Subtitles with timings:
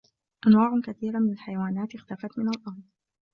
[0.47, 2.81] أنواع كثيرة من الحيوانات اختفت من الأرض